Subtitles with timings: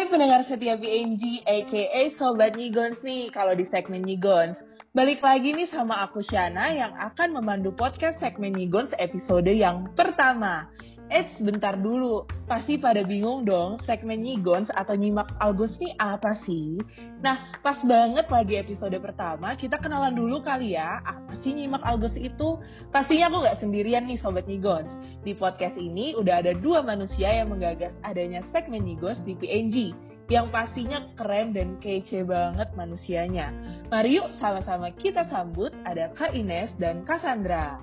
[0.00, 4.56] Hai pendengar setia BNG, aka Sobat Nyigons nih, kalau di segmen Nyigons.
[4.96, 10.72] Balik lagi nih sama aku Shana yang akan memandu podcast segmen Nyigons episode yang pertama.
[11.10, 12.22] Eits, bentar dulu.
[12.46, 16.78] Pasti pada bingung dong, segmen Nyigons atau nyimak Algos ini apa sih?
[17.18, 21.02] Nah, pas banget lagi episode pertama, kita kenalan dulu kali ya.
[21.02, 22.62] Apa sih nyimak Algos itu?
[22.94, 24.86] Pastinya aku nggak sendirian nih Sobat Nyigons.
[25.26, 29.90] Di podcast ini udah ada dua manusia yang menggagas adanya segmen Nyigons di PNG
[30.30, 33.50] yang pastinya keren dan kece banget manusianya.
[33.90, 37.82] Mari yuk sama-sama kita sambut ada Kak Ines dan Kak Sandra.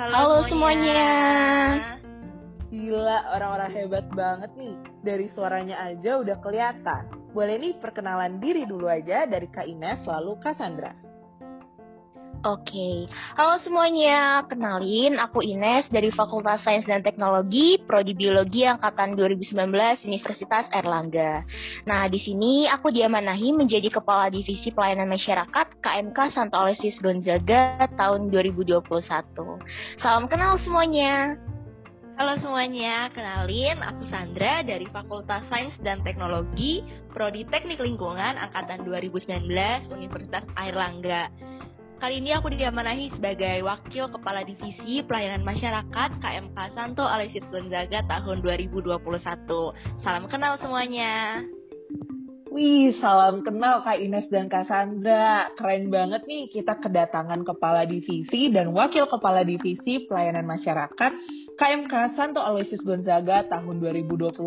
[0.00, 0.96] Halo, Halo semuanya.
[0.96, 2.05] semuanya.
[2.66, 4.74] Gila, orang-orang hebat banget nih.
[5.06, 7.06] Dari suaranya aja udah kelihatan.
[7.30, 10.90] Boleh nih perkenalan diri dulu aja dari Kak Ines lalu Kak Sandra.
[12.46, 14.44] Oke, halo semuanya.
[14.46, 21.42] Kenalin, aku Ines dari Fakultas Sains dan Teknologi, Prodi Biologi Angkatan 2019 Universitas Erlangga.
[21.90, 28.30] Nah, di sini aku diamanahi menjadi Kepala Divisi Pelayanan Masyarakat KMK Santo Aloysius Gonzaga tahun
[28.30, 28.78] 2021.
[29.98, 31.40] Salam kenal semuanya.
[32.16, 36.80] Halo semuanya, kenalin aku Sandra dari Fakultas Sains dan Teknologi
[37.12, 39.44] Prodi Teknik Lingkungan Angkatan 2019
[39.92, 41.28] Universitas Airlangga.
[42.00, 48.40] Kali ini aku diamanahi sebagai Wakil Kepala Divisi Pelayanan Masyarakat KMK Santo Aloysius Gonzaga tahun
[48.40, 48.96] 2021.
[50.00, 51.44] Salam kenal semuanya.
[52.56, 55.52] Wih, salam kenal Kak Ines dan Kak Sandra.
[55.60, 61.12] Keren banget nih kita kedatangan Kepala Divisi dan Wakil Kepala Divisi Pelayanan Masyarakat
[61.52, 64.40] KMK Santo Aloysius Gonzaga tahun 2021.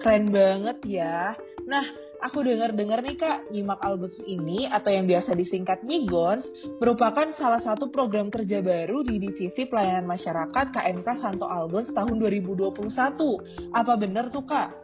[0.00, 1.36] Keren banget ya.
[1.68, 1.84] Nah,
[2.24, 6.48] aku dengar-dengar nih Kak, Nyimak Albus ini atau yang biasa disingkat Nyigons
[6.80, 13.76] merupakan salah satu program kerja baru di Divisi Pelayanan Masyarakat KMK Santo Albans tahun 2021.
[13.76, 14.83] Apa benar tuh Kak?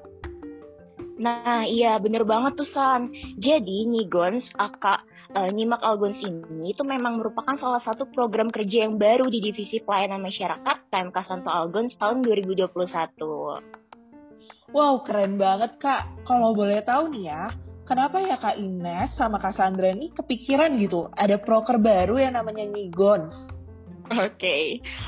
[1.21, 3.13] Nah, iya bener banget tuh San.
[3.37, 5.05] Jadi Nyigons, Aka
[5.37, 9.85] uh, Nyimak Algons ini itu memang merupakan salah satu program kerja yang baru di Divisi
[9.85, 12.73] Pelayanan Masyarakat KMK Santo Algons tahun 2021.
[14.71, 16.25] Wow, keren banget Kak.
[16.25, 17.53] Kalau boleh tahu nih ya,
[17.85, 22.65] kenapa ya Kak Ines sama Kak Sandra ini kepikiran gitu ada proker baru yang namanya
[22.65, 23.60] Nyigons?
[24.11, 24.65] Oke, okay.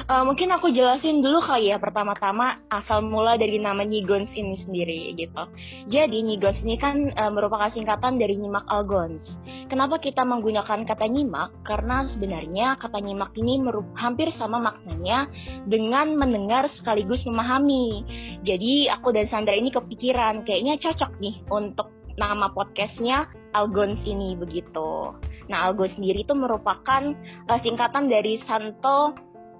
[0.06, 4.54] uh, eh, mungkin aku jelasin dulu kali ya pertama-tama asal mula dari nama Nyigons ini
[4.62, 5.42] sendiri gitu.
[5.90, 9.26] Jadi Nyigons ini kan uh, merupakan singkatan dari nyimak algons.
[9.66, 11.50] Kenapa kita menggunakan kata nyimak?
[11.66, 13.58] Karena sebenarnya kata nyimak ini
[13.98, 15.26] hampir sama maknanya
[15.66, 18.06] dengan mendengar sekaligus memahami.
[18.46, 25.10] Jadi aku dan Sandra ini kepikiran kayaknya cocok nih untuk nama podcastnya Algons ini begitu.
[25.52, 27.12] Nah, Algo sendiri itu merupakan
[27.52, 29.12] uh, singkatan dari Santo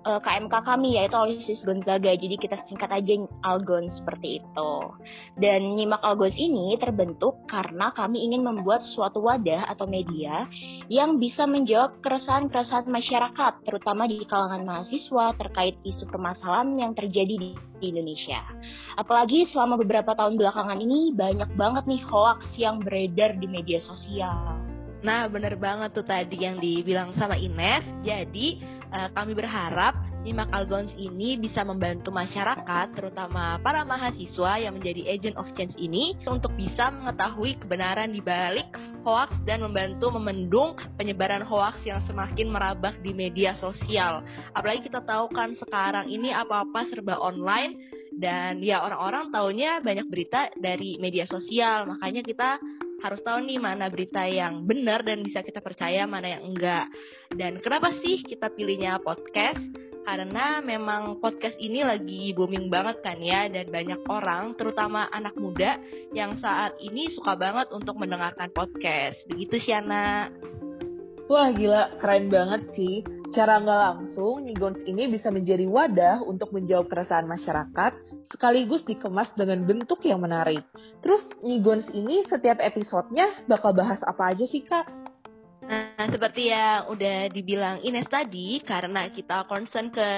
[0.03, 2.15] uh, eh, KMK kami yaitu Aloysius Gonzaga.
[2.15, 3.15] Jadi kita singkat aja
[3.45, 4.73] Algon seperti itu.
[5.39, 10.47] Dan nyimak Algons ini terbentuk karena kami ingin membuat suatu wadah atau media
[10.91, 17.51] yang bisa menjawab keresahan-keresahan masyarakat, terutama di kalangan mahasiswa terkait isu permasalahan yang terjadi di
[17.83, 18.43] Indonesia.
[18.97, 24.72] Apalagi selama beberapa tahun belakangan ini banyak banget nih hoax yang beredar di media sosial.
[25.03, 27.83] Nah, bener banget tuh tadi yang dibilang sama Ines.
[28.07, 28.63] Jadi,
[28.95, 35.35] uh, kami berharap Nyimak Algons ini bisa membantu masyarakat, terutama para mahasiswa yang menjadi agent
[35.35, 38.71] of change ini, untuk bisa mengetahui kebenaran di balik
[39.03, 44.23] hoax dan membantu memendung penyebaran hoax yang semakin merabak di media sosial.
[44.55, 47.75] Apalagi kita tahu kan sekarang ini apa-apa serba online
[48.15, 52.63] dan ya orang-orang taunya banyak berita dari media sosial, makanya kita
[53.03, 56.87] harus tahu nih mana berita yang benar dan bisa kita percaya, mana yang enggak.
[57.35, 59.61] Dan kenapa sih kita pilihnya podcast?
[60.03, 65.79] Karena memang podcast ini lagi booming banget kan ya dan banyak orang, terutama anak muda
[66.11, 69.19] yang saat ini suka banget untuk mendengarkan podcast.
[69.31, 70.27] Begitu Siana.
[71.31, 73.07] Wah gila, keren banget sih.
[73.33, 77.97] Secara nggak langsung, Nigons ini bisa menjadi wadah untuk menjawab keresahan masyarakat,
[78.29, 80.61] sekaligus dikemas dengan bentuk yang menarik.
[81.01, 84.85] Terus Nigons ini setiap episodenya bakal bahas apa aja sih Kak?
[85.65, 90.09] Nah, seperti yang udah dibilang Ines tadi, karena kita concern ke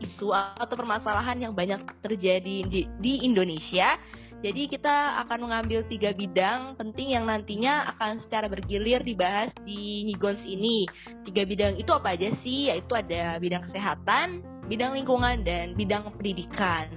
[0.00, 4.00] isu atau permasalahan yang banyak terjadi di, di Indonesia,
[4.44, 10.44] jadi kita akan mengambil tiga bidang penting yang nantinya akan secara bergilir dibahas di Nigons
[10.44, 10.84] ini.
[11.24, 12.68] Tiga bidang itu apa aja sih?
[12.68, 16.92] Yaitu ada bidang kesehatan, bidang lingkungan, dan bidang pendidikan.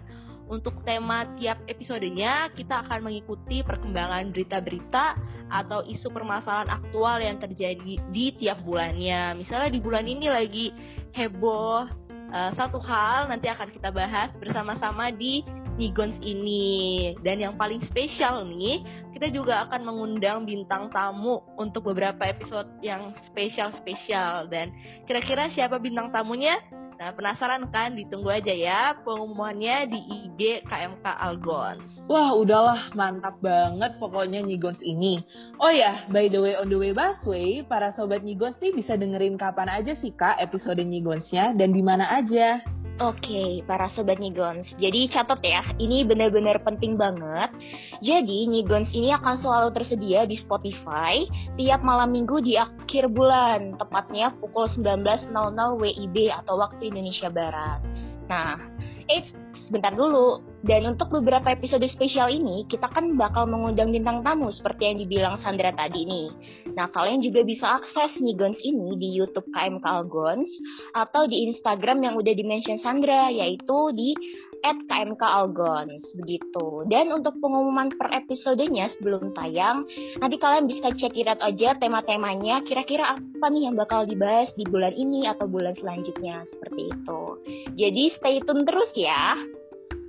[0.51, 5.15] Untuk tema tiap episodenya, kita akan mengikuti perkembangan berita-berita
[5.47, 9.39] atau isu permasalahan aktual yang terjadi di tiap bulannya.
[9.39, 10.75] Misalnya di bulan ini lagi
[11.15, 11.87] heboh
[12.31, 15.43] uh, satu hal, nanti akan kita bahas bersama-sama di
[15.77, 17.13] Nigons ini.
[17.21, 18.81] Dan yang paling spesial nih,
[19.13, 24.49] kita juga akan mengundang bintang tamu untuk beberapa episode yang spesial-spesial.
[24.49, 24.73] Dan
[25.05, 26.57] kira-kira siapa bintang tamunya?
[26.97, 27.93] Nah, penasaran kan?
[27.93, 31.85] Ditunggu aja ya pengumumannya di IG KMK Algons.
[32.09, 35.21] Wah, udahlah mantap banget pokoknya Nyigons ini.
[35.61, 39.37] Oh ya, by the way on the way busway, para sobat Nyigons nih bisa dengerin
[39.37, 42.65] kapan aja sih Kak episode Nyigonsnya dan di mana aja?
[42.97, 44.65] Oke, para sobat Nigons.
[44.81, 47.53] Jadi catat ya, ini benar-benar penting banget.
[48.01, 51.21] Jadi Nigons ini akan selalu tersedia di Spotify
[51.61, 55.29] tiap malam minggu di akhir bulan, tepatnya pukul 19.00
[55.77, 57.85] WIB atau waktu Indonesia Barat.
[58.33, 58.57] Nah,
[59.05, 59.29] eh
[59.69, 60.41] sebentar dulu.
[60.65, 65.35] Dan untuk beberapa episode spesial ini, kita kan bakal mengundang bintang tamu seperti yang dibilang
[65.45, 66.27] Sandra tadi nih.
[66.77, 70.45] Nah, kalian juga bisa akses Nigons ini di YouTube KMK Algons
[70.93, 74.13] atau di Instagram yang udah dimention Sandra, yaitu di
[74.61, 76.85] at KMK Algons begitu.
[76.89, 79.85] Dan untuk pengumuman per episodenya sebelum tayang,
[80.21, 84.93] nanti kalian bisa cek it aja tema-temanya kira-kira apa nih yang bakal dibahas di bulan
[84.93, 87.21] ini atau bulan selanjutnya seperti itu.
[87.73, 89.37] Jadi stay tune terus ya.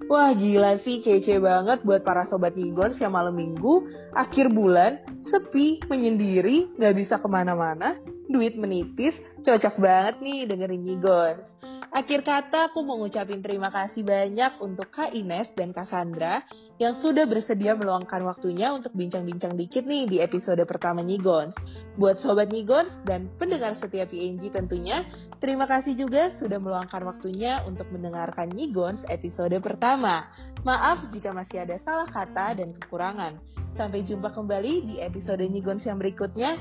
[0.09, 3.85] Wah gila sih kece banget buat para sobat Nigons yang malam minggu,
[4.17, 7.93] akhir bulan, sepi, menyendiri, gak bisa ke mana-mana,
[8.29, 11.49] duit menipis, cocok banget nih dengerin Nigons.
[11.89, 16.45] Akhir kata aku mau ngucapin terima kasih banyak untuk Kak Ines dan Kak Sandra
[16.77, 21.57] yang sudah bersedia meluangkan waktunya untuk bincang-bincang dikit nih di episode pertama Nigons.
[21.97, 25.09] Buat Sobat Nigons dan pendengar setiap PNG tentunya,
[25.41, 30.29] terima kasih juga sudah meluangkan waktunya untuk mendengarkan Nigons episode pertama.
[30.69, 33.41] Maaf jika masih ada salah kata dan kekurangan.
[33.73, 36.61] Sampai jumpa kembali di episode Nigons yang berikutnya.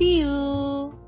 [0.00, 1.01] See you!